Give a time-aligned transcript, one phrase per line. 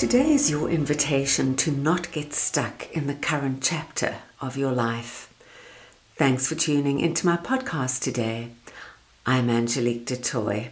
[0.00, 5.30] Today is your invitation to not get stuck in the current chapter of your life.
[6.16, 8.52] Thanks for tuning into my podcast today.
[9.26, 10.68] I'm Angelique du Toit.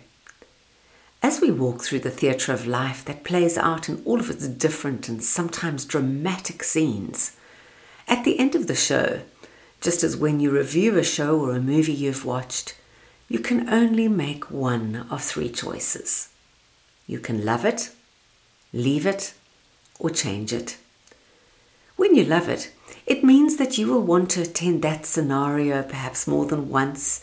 [1.22, 4.48] As we walk through the theatre of life that plays out in all of its
[4.48, 7.36] different and sometimes dramatic scenes,
[8.08, 9.20] at the end of the show,
[9.82, 12.78] just as when you review a show or a movie you've watched,
[13.28, 16.30] you can only make one of three choices.
[17.06, 17.90] You can love it
[18.72, 19.34] leave it,
[19.98, 20.76] or change it.
[21.96, 22.72] When you love it,
[23.06, 27.22] it means that you will want to attend that scenario perhaps more than once.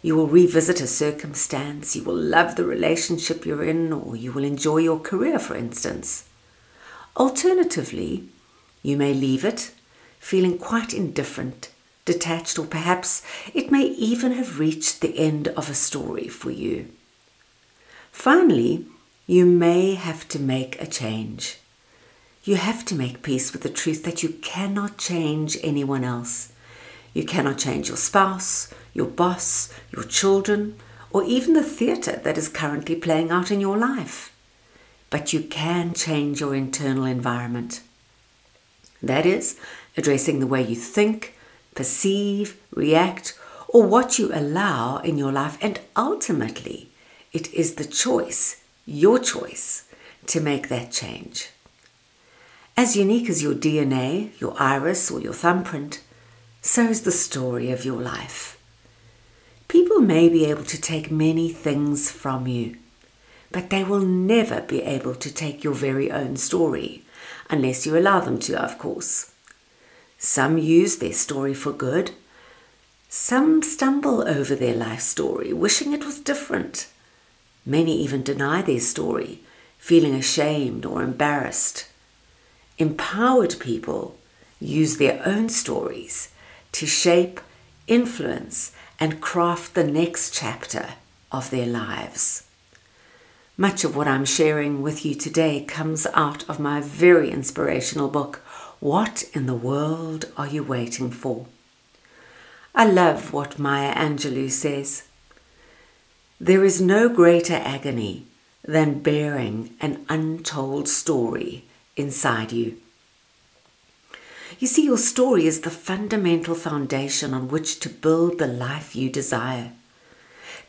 [0.00, 4.44] You will revisit a circumstance, you will love the relationship you're in, or you will
[4.44, 6.24] enjoy your career, for instance.
[7.16, 8.28] Alternatively,
[8.82, 9.72] you may leave it,
[10.18, 11.70] feeling quite indifferent,
[12.04, 16.88] detached, or perhaps it may even have reached the end of a story for you.
[18.12, 18.86] Finally,
[19.26, 21.58] you may have to make a change.
[22.42, 26.52] You have to make peace with the truth that you cannot change anyone else.
[27.14, 30.76] You cannot change your spouse, your boss, your children,
[31.10, 34.34] or even the theatre that is currently playing out in your life.
[35.08, 37.80] But you can change your internal environment.
[39.02, 39.58] That is,
[39.96, 41.34] addressing the way you think,
[41.74, 46.90] perceive, react, or what you allow in your life, and ultimately,
[47.32, 49.84] it is the choice your choice
[50.26, 51.50] to make that change.
[52.76, 56.02] As unique as your DNA, your iris, or your thumbprint,
[56.60, 58.58] so is the story of your life.
[59.68, 62.76] People may be able to take many things from you,
[63.52, 67.04] but they will never be able to take your very own story,
[67.48, 69.32] unless you allow them to, of course.
[70.18, 72.12] Some use their story for good.
[73.08, 76.88] Some stumble over their life story, wishing it was different.
[77.66, 79.40] Many even deny their story,
[79.78, 81.88] feeling ashamed or embarrassed.
[82.78, 84.16] Empowered people
[84.60, 86.30] use their own stories
[86.72, 87.40] to shape,
[87.86, 90.94] influence, and craft the next chapter
[91.30, 92.44] of their lives.
[93.56, 98.42] Much of what I'm sharing with you today comes out of my very inspirational book,
[98.80, 101.46] What in the World Are You Waiting For?
[102.74, 105.04] I love what Maya Angelou says.
[106.40, 108.26] There is no greater agony
[108.64, 111.64] than bearing an untold story
[111.96, 112.76] inside you.
[114.58, 119.10] You see, your story is the fundamental foundation on which to build the life you
[119.10, 119.72] desire.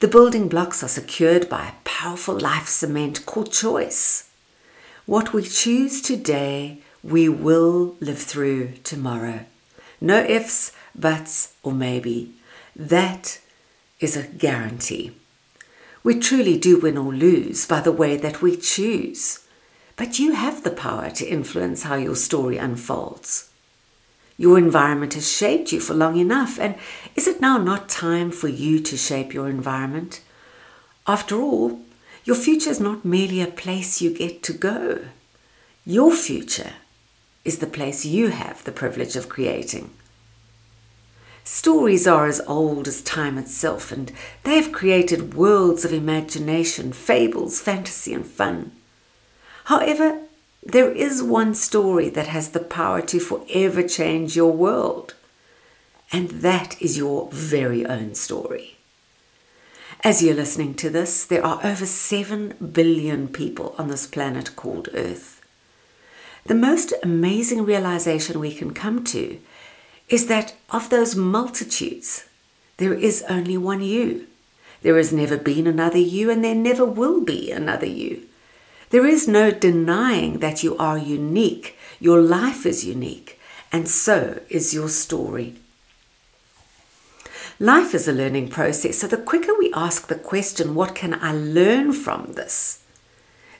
[0.01, 4.29] The building blocks are secured by a powerful life cement called choice.
[5.05, 9.45] What we choose today, we will live through tomorrow.
[10.01, 12.33] No ifs, buts, or maybe.
[12.75, 13.39] That
[13.99, 15.11] is a guarantee.
[16.05, 19.39] We truly do win or lose by the way that we choose.
[19.95, 23.49] But you have the power to influence how your story unfolds.
[24.37, 26.75] Your environment has shaped you for long enough, and
[27.15, 30.21] is it now not time for you to shape your environment?
[31.07, 31.79] After all,
[32.23, 35.05] your future is not merely a place you get to go.
[35.87, 36.73] Your future
[37.43, 39.89] is the place you have the privilege of creating.
[41.47, 44.11] Stories are as old as time itself, and
[44.43, 48.71] they have created worlds of imagination, fables, fantasy, and fun.
[49.65, 50.21] However,
[50.63, 55.13] there is one story that has the power to forever change your world,
[56.11, 58.77] and that is your very own story.
[60.03, 64.89] As you're listening to this, there are over 7 billion people on this planet called
[64.95, 65.43] Earth.
[66.45, 69.39] The most amazing realization we can come to
[70.09, 72.25] is that of those multitudes,
[72.77, 74.27] there is only one you.
[74.81, 78.23] There has never been another you, and there never will be another you.
[78.89, 81.77] There is no denying that you are unique.
[81.99, 83.39] Your life is unique,
[83.71, 85.55] and so is your story.
[87.59, 91.33] Life is a learning process, so the quicker we ask the question, What can I
[91.33, 92.85] learn from this?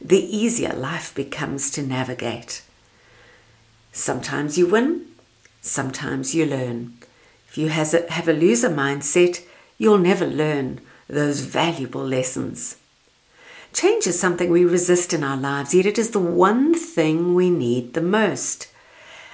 [0.01, 2.61] the easier life becomes to navigate.
[3.91, 5.05] Sometimes you win,
[5.65, 6.93] sometimes you learn.
[7.49, 9.45] If you have a loser mindset,
[9.77, 12.77] you'll never learn those valuable lessons.
[13.73, 17.49] Change is something we resist in our lives, yet it is the one thing we
[17.49, 18.67] need the most.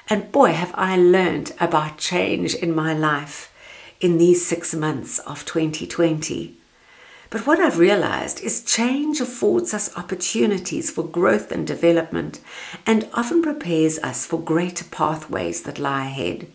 [0.09, 3.53] And boy, have I learned about change in my life
[3.99, 6.57] in these six months of 2020.
[7.31, 12.41] But what I've realized is change affords us opportunities for growth and development
[12.85, 16.51] and often prepares us for greater pathways that lie ahead.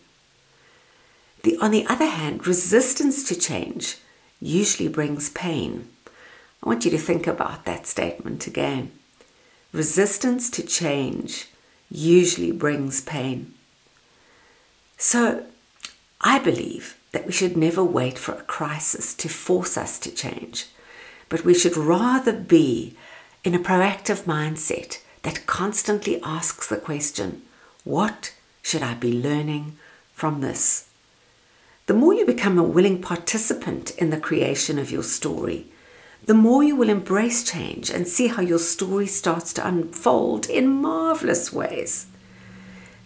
[1.41, 3.97] The, on the other hand, resistance to change
[4.39, 5.89] usually brings pain.
[6.61, 8.91] I want you to think about that statement again.
[9.73, 11.47] resistance to change
[11.89, 13.53] usually brings pain.
[14.97, 15.45] So,
[16.21, 20.67] I believe that we should never wait for a crisis to force us to change,
[21.29, 22.95] but we should rather be
[23.43, 27.41] in a proactive mindset that constantly asks the question
[27.83, 29.77] what should I be learning
[30.13, 30.89] from this?
[31.85, 35.67] The more you become a willing participant in the creation of your story,
[36.25, 40.67] the more you will embrace change and see how your story starts to unfold in
[40.67, 42.07] marvelous ways.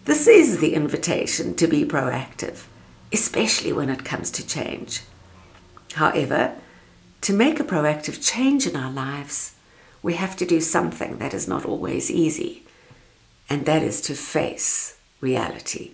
[0.06, 2.64] This is the invitation to be proactive,
[3.12, 5.02] especially when it comes to change.
[5.94, 6.56] However,
[7.22, 9.56] to make a proactive change in our lives,
[10.02, 12.64] we have to do something that is not always easy,
[13.50, 15.92] and that is to face reality.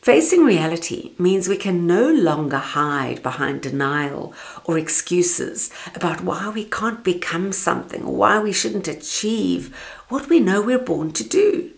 [0.00, 4.32] Facing reality means we can no longer hide behind denial
[4.64, 9.76] or excuses about why we can't become something or why we shouldn't achieve
[10.08, 11.72] what we know we're born to do.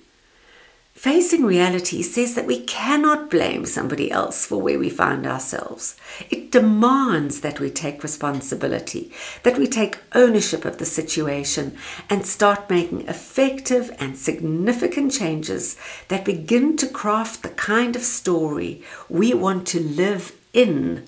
[0.99, 5.95] Facing reality says that we cannot blame somebody else for where we find ourselves.
[6.29, 9.13] It demands that we take responsibility,
[9.45, 11.79] that we take ownership of the situation
[12.11, 15.77] and start making effective and significant changes
[16.09, 21.07] that begin to craft the kind of story we want to live in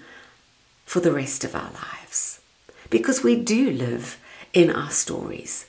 [0.85, 2.41] for the rest of our lives.
[2.91, 4.21] Because we do live
[4.53, 5.67] in our stories.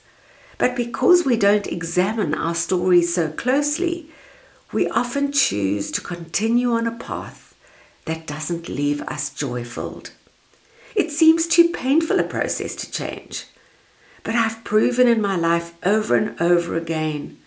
[0.58, 4.08] But because we don't examine our stories so closely,
[4.72, 7.54] we often choose to continue on a path
[8.06, 10.10] that doesn't leave us joy filled.
[10.96, 13.46] It seems too painful a process to change.
[14.24, 17.38] But I've proven in my life over and over again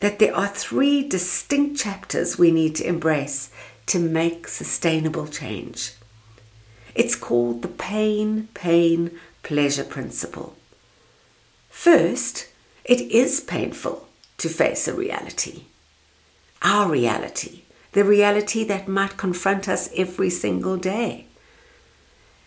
[0.00, 3.50] that there are three distinct chapters we need to embrace
[3.86, 5.92] to make sustainable change.
[6.94, 10.56] It's called the pain, pain, pleasure principle.
[11.68, 12.48] First,
[12.84, 14.08] it is painful
[14.38, 15.64] to face a reality
[16.62, 17.62] our reality,
[17.92, 21.26] the reality that might confront us every single day.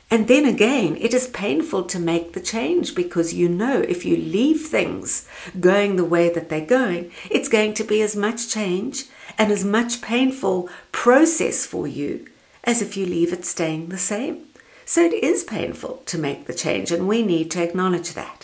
[0.10, 4.18] And then again, it is painful to make the change because you know if you
[4.18, 5.26] leave things
[5.58, 9.06] going the way that they're going, it's going to be as much change
[9.38, 12.28] and as much painful process for you
[12.64, 14.46] as if you leave it staying the same.
[14.86, 18.41] So it is painful to make the change, and we need to acknowledge that.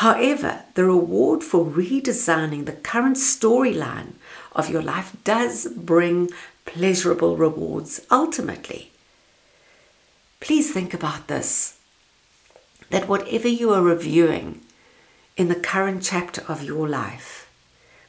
[0.00, 4.12] However, the reward for redesigning the current storyline
[4.52, 6.30] of your life does bring
[6.64, 8.92] pleasurable rewards ultimately.
[10.40, 11.78] Please think about this
[12.88, 14.62] that whatever you are reviewing
[15.36, 17.50] in the current chapter of your life,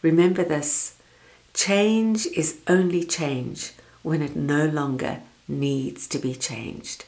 [0.02, 0.96] remember this
[1.54, 7.04] change is only change when it no longer needs to be changed.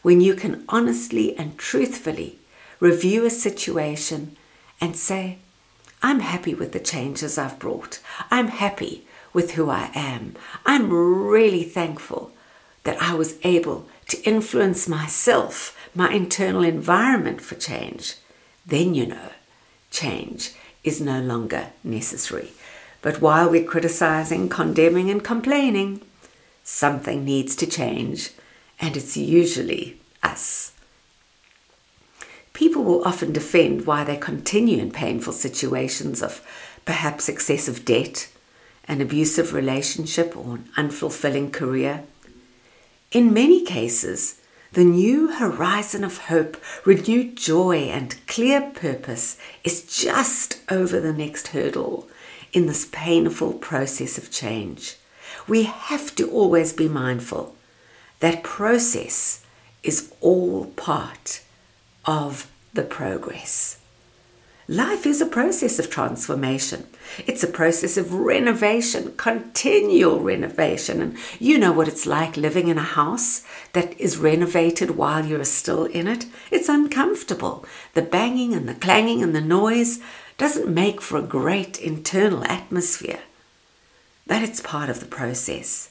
[0.00, 2.38] When you can honestly and truthfully
[2.84, 4.36] review a situation
[4.78, 5.38] and say,
[6.02, 7.98] I'm happy with the changes I've brought.
[8.30, 10.36] I'm happy with who I am.
[10.66, 12.30] I'm really thankful
[12.82, 18.16] that I was able to influence myself, my internal environment for change.
[18.66, 19.30] Then you know
[19.90, 22.52] change is no longer necessary.
[23.00, 26.02] But while we're criticizing, condemning, and complaining,
[26.62, 28.32] something needs to change,
[28.78, 30.73] and it's usually us.
[32.54, 36.40] People will often defend why they continue in painful situations of
[36.86, 38.28] perhaps excessive debt,
[38.86, 42.04] an abusive relationship, or an unfulfilling career.
[43.10, 44.40] In many cases,
[44.72, 51.48] the new horizon of hope, renewed joy, and clear purpose is just over the next
[51.48, 52.08] hurdle
[52.52, 54.96] in this painful process of change.
[55.48, 57.56] We have to always be mindful
[58.20, 59.44] that process
[59.82, 61.43] is all part
[62.06, 63.78] of the progress.
[64.66, 66.86] Life is a process of transformation.
[67.26, 71.02] It's a process of renovation, continual renovation.
[71.02, 73.44] And you know what it's like living in a house
[73.74, 76.24] that is renovated while you're still in it.
[76.50, 77.66] It's uncomfortable.
[77.92, 80.00] The banging and the clanging and the noise
[80.38, 83.20] doesn't make for a great internal atmosphere.
[84.26, 85.90] But it's part of the process.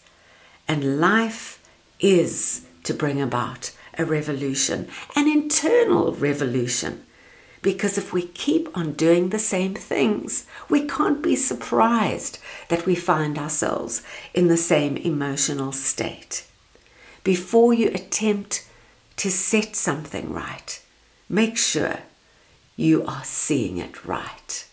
[0.67, 1.63] And life
[1.99, 7.05] is to bring about a revolution, an internal revolution.
[7.61, 12.95] Because if we keep on doing the same things, we can't be surprised that we
[12.95, 16.45] find ourselves in the same emotional state.
[17.23, 18.67] Before you attempt
[19.17, 20.81] to set something right,
[21.29, 21.99] make sure
[22.75, 24.67] you are seeing it right.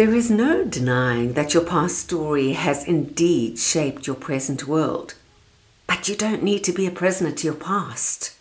[0.00, 5.12] There is no denying that your past story has indeed shaped your present world.
[5.86, 8.34] But you don't need to be a prisoner to your past.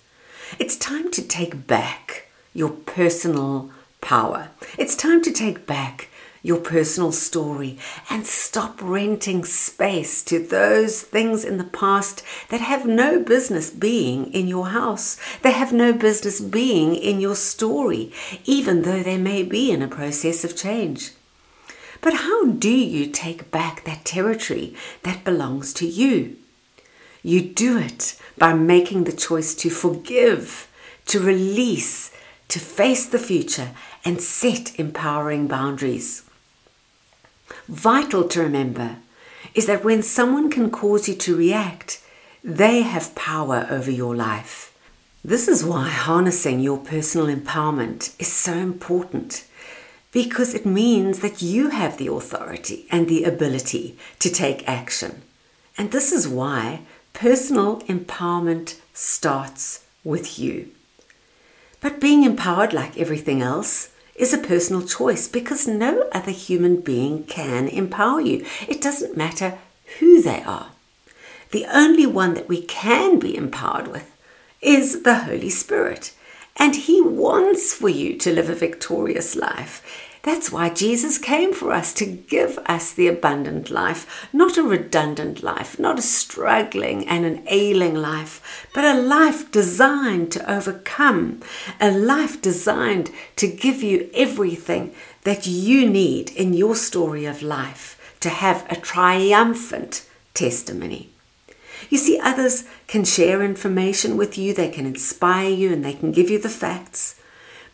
[0.58, 4.52] It's time to take back your personal power.
[4.78, 6.08] It's time to take back
[6.42, 7.78] your personal story
[8.10, 14.32] and stop renting space to those things in the past that have no business being
[14.32, 15.18] in your house.
[15.42, 18.14] They have no business being in your story,
[18.46, 21.12] even though they may be in a process of change.
[22.02, 26.38] But how do you take back that territory that belongs to you?
[27.24, 30.70] You do it by making the choice to forgive,
[31.08, 32.12] to release,
[32.48, 33.72] to face the future,
[34.06, 36.24] and set empowering boundaries.
[37.68, 38.98] Vital to remember
[39.54, 42.02] is that when someone can cause you to react,
[42.44, 44.74] they have power over your life.
[45.24, 49.46] This is why harnessing your personal empowerment is so important
[50.12, 55.22] because it means that you have the authority and the ability to take action.
[55.78, 56.82] And this is why
[57.14, 60.70] personal empowerment starts with you.
[61.82, 67.24] But being empowered, like everything else, is a personal choice because no other human being
[67.24, 68.46] can empower you.
[68.68, 69.58] It doesn't matter
[70.00, 70.72] who they are.
[71.52, 74.14] The only one that we can be empowered with
[74.62, 76.14] is the Holy Spirit.
[76.60, 79.82] And He wants for you to live a victorious life.
[80.22, 85.42] That's why Jesus came for us to give us the abundant life, not a redundant
[85.42, 91.42] life, not a struggling and an ailing life, but a life designed to overcome,
[91.80, 98.18] a life designed to give you everything that you need in your story of life
[98.20, 101.10] to have a triumphant testimony.
[101.90, 106.12] You see, others can share information with you, they can inspire you, and they can
[106.12, 107.20] give you the facts.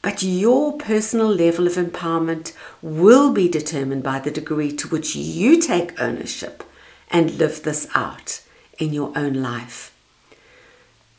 [0.02, 5.60] But your personal level of empowerment will be determined by the degree to which you
[5.60, 6.64] take ownership
[7.10, 8.42] and live this out
[8.78, 9.92] in your own life.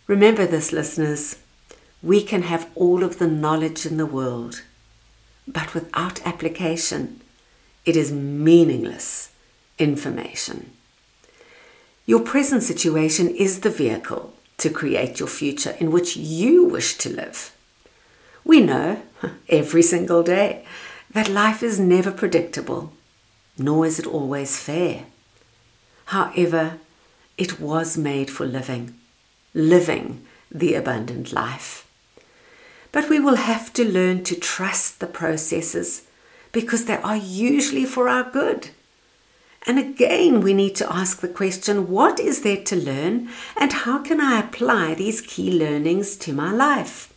[0.07, 1.38] Remember this, listeners.
[2.02, 4.62] We can have all of the knowledge in the world,
[5.49, 7.21] but without application,
[7.85, 9.33] it is meaningless
[9.78, 10.75] information.
[12.07, 17.11] Your present situation is the vehicle to create your future in which you wish to
[17.11, 17.55] live.
[18.45, 19.03] We know
[19.49, 20.65] every single day
[21.11, 22.93] that life is never predictable,
[23.59, 25.07] nor is it always fair.
[26.07, 26.79] However,
[27.37, 28.95] it was made for living,
[29.53, 31.91] living the abundant life.
[32.93, 36.03] But we will have to learn to trust the processes
[36.53, 38.71] because they are usually for our good.
[39.67, 43.29] And again, we need to ask the question what is there to learn,
[43.61, 47.13] and how can I apply these key learnings to my life?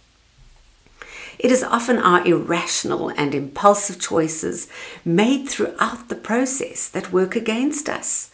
[1.37, 4.67] It is often our irrational and impulsive choices
[5.05, 8.31] made throughout the process that work against us.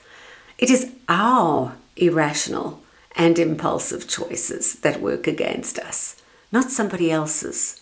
[0.58, 2.82] It is our irrational
[3.16, 6.16] and impulsive choices that work against us,
[6.52, 7.82] not somebody else's.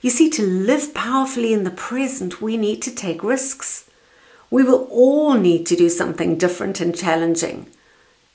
[0.00, 3.89] You see, to live powerfully in the present, we need to take risks.
[4.50, 7.68] We will all need to do something different and challenging,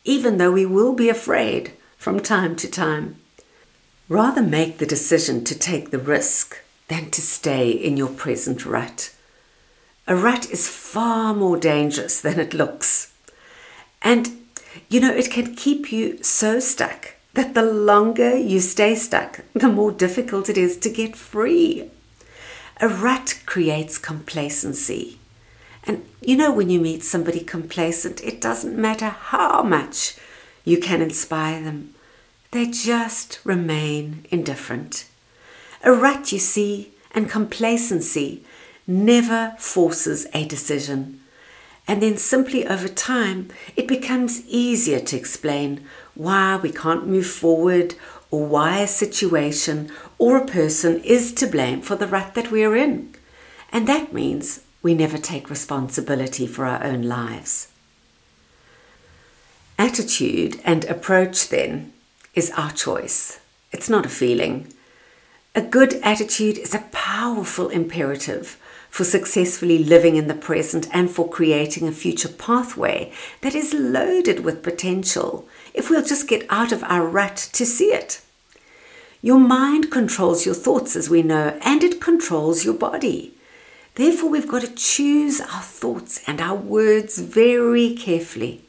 [0.05, 3.17] even though we will be afraid from time to time.
[4.07, 6.57] Rather make the decision to take the risk
[6.87, 9.13] than to stay in your present rut.
[10.07, 13.11] A rut is far more dangerous than it looks.
[14.03, 14.29] And,
[14.87, 19.67] you know, it can keep you so stuck that the longer you stay stuck, the
[19.67, 21.89] more difficult it is to get free.
[22.79, 25.17] A rut creates complacency.
[25.87, 30.17] And you know, when you meet somebody complacent, it doesn't matter how much
[30.63, 31.95] you can inspire them
[32.55, 35.05] they just remain indifferent.
[35.83, 38.45] A rut, you see, and complacency
[38.87, 41.19] never forces a decision.
[41.85, 47.95] And then simply over time, it becomes easier to explain why we can't move forward
[48.31, 52.77] or why a situation or a person is to blame for the rut that we're
[52.77, 53.13] in.
[53.69, 57.69] And that means we never take responsibility for our own lives.
[59.79, 61.91] Attitude and approach, then,
[62.35, 63.39] is our choice.
[63.71, 64.71] It's not a feeling.
[65.55, 71.27] A good attitude is a powerful imperative for successfully living in the present and for
[71.27, 73.11] creating a future pathway
[73.41, 77.91] that is loaded with potential if we'll just get out of our rut to see
[77.91, 78.21] it.
[79.23, 83.34] Your mind controls your thoughts, as we know, and it controls your body.
[83.95, 88.61] Therefore, we've got to choose our thoughts and our words very carefully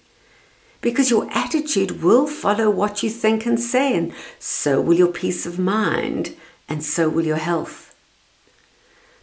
[0.80, 5.44] because your attitude will follow what you think and say, and so will your peace
[5.44, 6.36] of mind,
[6.68, 7.92] and so will your health.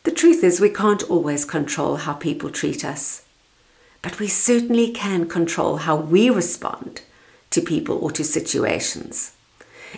[0.03, 3.23] The truth is, we can't always control how people treat us,
[4.01, 7.01] but we certainly can control how we respond
[7.51, 9.31] to people or to situations.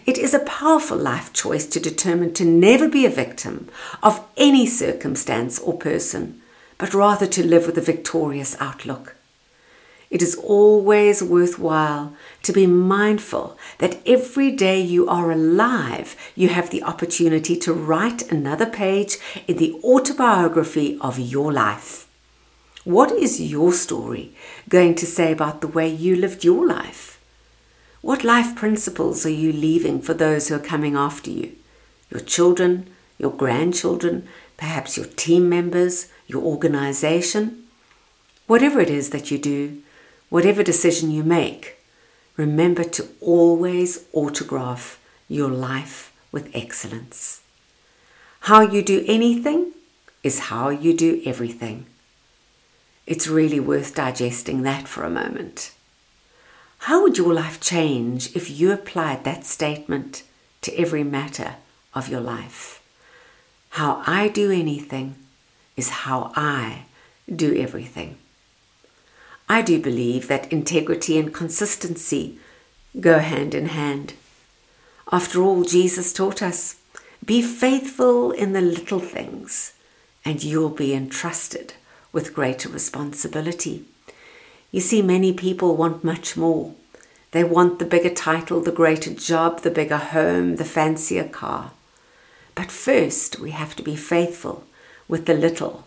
[0.06, 3.70] It is a powerful life choice to determine to never be a victim
[4.04, 6.42] of any circumstance or person,
[6.78, 9.16] but rather to live with a victorious outlook.
[10.12, 16.70] It is always worthwhile to be mindful that every day you are alive, you have
[16.70, 22.08] the opportunity to write another page in the autobiography of your life.
[22.84, 24.34] What is your story
[24.70, 27.15] going to say about the way you lived your life?
[28.06, 31.54] What life principles are you leaving for those who are coming after you?
[32.12, 37.64] Your children, your grandchildren, perhaps your team members, your organization?
[38.46, 39.82] Whatever it is that you do,
[40.30, 41.80] whatever decision you make,
[42.38, 47.42] remember to always autograph your life with excellence.
[48.42, 49.72] How you do anything
[50.22, 51.88] is how you do everything.
[53.08, 55.72] It's really worth digesting that for a moment.
[56.86, 60.22] How would your life change if you applied that statement
[60.62, 61.56] to every matter
[61.96, 62.80] of your life?
[63.70, 65.16] How I do anything
[65.76, 66.84] is how I
[67.36, 68.18] do everything.
[69.50, 72.38] I do believe that integrity and consistency
[73.00, 74.14] go hand in hand.
[75.12, 76.76] After all, Jesus taught us
[77.26, 79.74] be faithful in the little things,
[80.24, 81.74] and you'll be entrusted
[82.12, 83.86] with greater responsibility.
[84.72, 86.74] You see, many people want much more.
[87.32, 91.72] They want the bigger title, the greater job, the bigger home, the fancier car.
[92.56, 94.64] But first, we have to be faithful
[95.08, 95.86] with the little,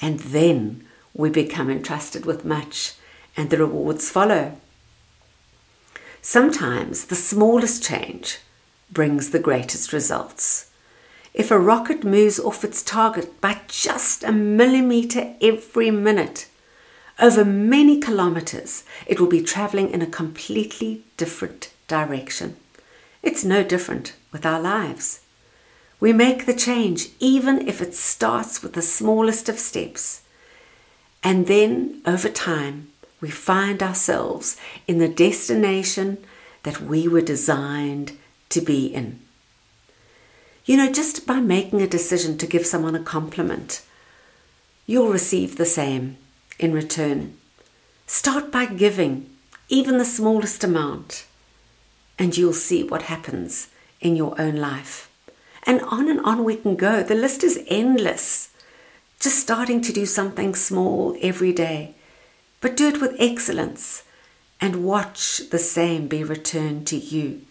[0.00, 2.94] and then we become entrusted with much,
[3.36, 4.56] and the rewards follow.
[6.22, 8.38] Sometimes the smallest change
[8.90, 10.70] brings the greatest results.
[11.34, 16.46] If a rocket moves off its target by just a millimeter every minute,
[17.18, 22.56] over many kilometers, it will be traveling in a completely different direction.
[23.22, 25.20] It's no different with our lives.
[26.00, 30.22] We make the change even if it starts with the smallest of steps.
[31.22, 32.88] And then over time,
[33.20, 36.18] we find ourselves in the destination
[36.64, 38.18] that we were designed
[38.50, 39.20] to be in.
[40.66, 43.82] You know, just by making a decision to give someone a compliment,
[44.86, 46.18] you'll receive the same
[46.58, 47.36] in return.
[48.06, 49.30] Start by giving
[49.68, 51.26] even the smallest amount,
[52.18, 53.68] and you'll see what happens
[54.00, 55.10] in your own life.
[55.64, 57.02] And on and on we can go.
[57.02, 58.50] The list is endless.
[59.18, 61.94] Just starting to do something small every day,
[62.60, 64.02] but do it with excellence
[64.60, 67.42] and watch the same be returned to you.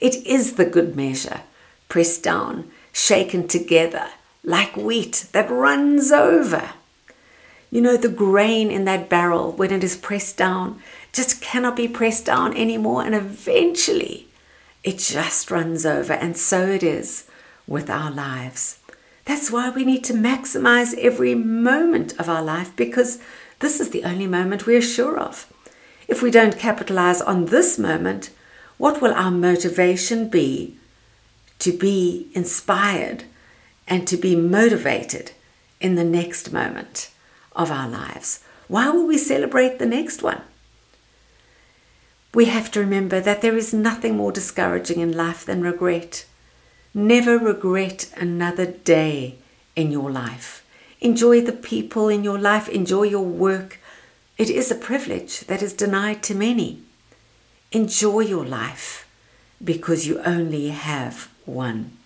[0.00, 1.42] It is the good measure,
[1.88, 4.08] pressed down, shaken together,
[4.42, 6.70] like wheat that runs over.
[7.70, 11.86] You know, the grain in that barrel, when it is pressed down, just cannot be
[11.86, 14.26] pressed down anymore, and eventually
[14.82, 16.12] it just runs over.
[16.12, 17.28] And so it is
[17.66, 18.80] with our lives.
[19.24, 23.20] That's why we need to maximize every moment of our life because
[23.60, 25.52] this is the only moment we're sure of.
[26.08, 28.30] If we don't capitalize on this moment,
[28.78, 30.76] what will our motivation be
[31.60, 33.24] to be inspired
[33.86, 35.32] and to be motivated
[35.80, 37.09] in the next moment
[37.54, 38.44] of our lives?
[38.68, 40.42] Why will we celebrate the next one?
[42.32, 46.26] We have to remember that there is nothing more discouraging in life than regret.
[46.94, 49.36] Never regret another day
[49.74, 50.64] in your life.
[51.00, 53.80] Enjoy the people in your life, enjoy your work.
[54.38, 56.82] It is a privilege that is denied to many.
[57.72, 59.08] Enjoy your life
[59.62, 61.96] because you only have one.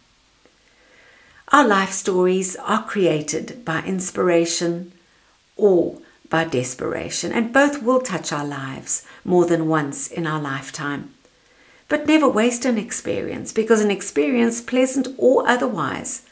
[1.53, 4.94] Our life stories are created by inspiration
[5.57, 11.15] or by desperation, and both will touch our lives more than once in our lifetime.
[11.89, 16.23] But never waste an experience because an experience, pleasant or otherwise,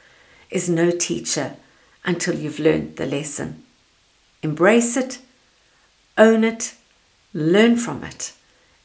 [0.50, 1.56] is no teacher
[2.04, 3.62] until you've learned the lesson.
[4.42, 5.18] Embrace it,
[6.18, 6.74] own it,
[7.32, 8.32] learn from it,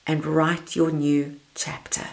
[0.06, 2.06] and write your new chapter.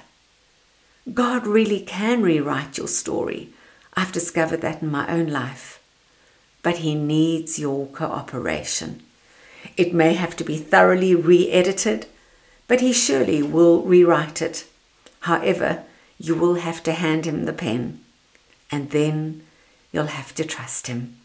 [1.12, 3.50] God really can rewrite your story.
[3.94, 5.80] I've discovered that in my own life.
[6.64, 9.04] But He needs your cooperation.
[9.76, 12.06] It may have to be thoroughly re edited
[12.66, 14.66] but he surely will rewrite it.
[15.20, 15.84] However,
[16.18, 18.00] you will have to hand him the pen,
[18.70, 19.42] and then
[19.92, 21.16] you'll have to trust him.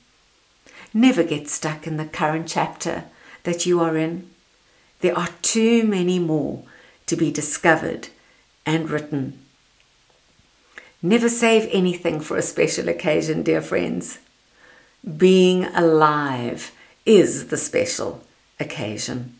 [0.94, 3.06] Never get stuck in the current chapter
[3.44, 4.30] that you are in.
[5.02, 6.64] There are too many more
[7.06, 8.10] to be discovered
[8.66, 9.40] and written.
[11.02, 14.20] Never save anything for a special occasion, dear friends.
[15.18, 16.72] Being alive
[17.06, 18.22] is the special
[18.60, 19.36] occasion.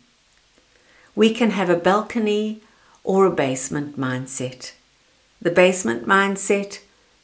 [1.14, 2.62] We can have a balcony
[3.04, 4.72] or a basement mindset.
[5.42, 6.80] The basement mindset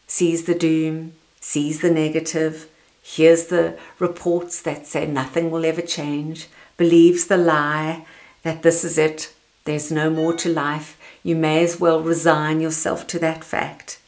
[0.06, 2.68] sees the doom, sees the negative,
[3.02, 8.04] hears the reports that say nothing will ever change, believes the lie
[8.42, 9.32] that this is it,
[9.64, 13.98] there's no more to life, you may as well resign yourself to that fact.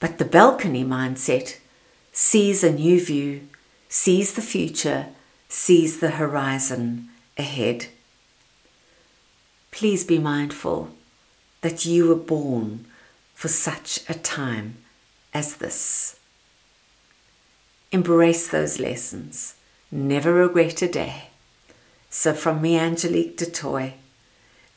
[0.00, 1.58] But the balcony mindset
[2.18, 3.46] sees a new view,
[3.90, 5.04] sees the future,
[5.50, 7.88] sees the horizon ahead.
[9.70, 10.88] Please be mindful
[11.60, 12.86] that you were born
[13.34, 14.78] for such a time
[15.34, 16.18] as this.
[17.92, 19.54] Embrace those lessons.
[19.90, 21.28] Never regret a day.
[22.08, 23.92] So, from me, Angelique du Toit,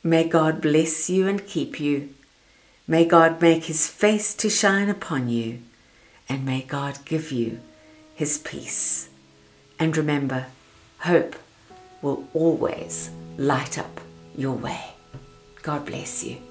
[0.04, 2.10] may God bless you and keep you.
[2.86, 5.60] May God make his face to shine upon you,
[6.30, 7.58] and may God give you
[8.14, 9.08] his peace.
[9.80, 10.46] And remember,
[11.00, 11.34] hope
[12.02, 14.00] will always light up
[14.36, 14.80] your way.
[15.62, 16.49] God bless you.